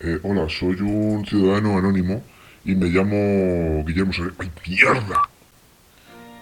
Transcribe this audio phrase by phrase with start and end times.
[0.00, 2.22] Eh, hola, soy un ciudadano anónimo
[2.64, 4.34] y me llamo Guillermo Soler.
[4.38, 5.28] ¡Ay, mierda!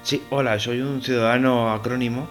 [0.02, 2.28] Sí, hola, soy un ciudadano acrónimo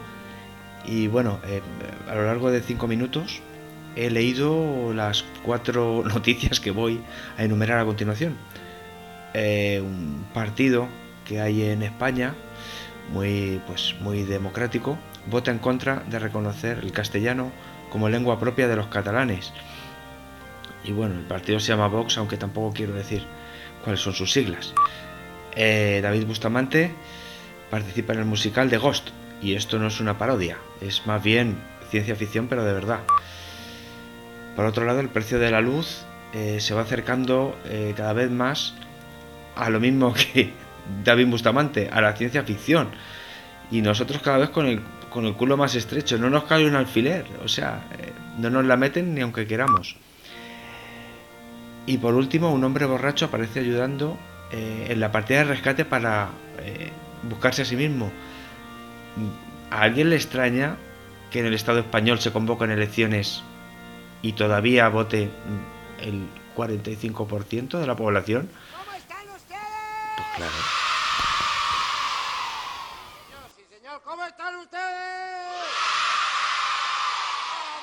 [0.86, 1.62] y bueno, eh,
[2.10, 3.42] a lo largo de cinco minutos
[3.96, 7.02] he leído las cuatro noticias que voy
[7.38, 8.36] a enumerar a continuación.
[9.34, 10.88] Eh, un partido
[11.26, 12.34] que hay en España,
[13.14, 14.98] muy, pues, muy democrático,
[15.30, 17.52] vota en contra de reconocer el castellano
[17.90, 19.54] como lengua propia de los catalanes.
[20.84, 23.24] Y bueno, el partido se llama Vox, aunque tampoco quiero decir
[23.84, 24.74] cuáles son sus siglas.
[25.56, 26.92] Eh, David Bustamante
[27.70, 29.10] participa en el musical de Ghost,
[29.42, 31.58] y esto no es una parodia, es más bien
[31.90, 33.00] ciencia ficción, pero de verdad.
[34.56, 38.30] Por otro lado, el precio de la luz eh, se va acercando eh, cada vez
[38.30, 38.74] más
[39.56, 40.52] a lo mismo que
[41.04, 42.90] David Bustamante, a la ciencia ficción.
[43.70, 46.76] Y nosotros cada vez con el, con el culo más estrecho, no nos cae un
[46.76, 49.96] alfiler, o sea, eh, no nos la meten ni aunque queramos.
[51.86, 54.18] Y por último, un hombre borracho aparece ayudando
[54.52, 56.92] eh, en la partida de rescate para eh,
[57.24, 58.12] buscarse a sí mismo.
[59.70, 60.78] ¿A alguien le extraña
[61.32, 63.44] que en el Estado español se convocan elecciones
[64.22, 68.50] y todavía vote mm, el 45% de la población?
[68.72, 69.62] ¿Cómo están pues ustedes?
[70.18, 70.52] Pues claro.
[73.26, 74.82] Señor, señor, ¿cómo están ustedes?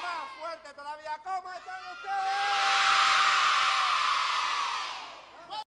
[0.03, 2.28] Más fuerte todavía, ¿cómo están ustedes?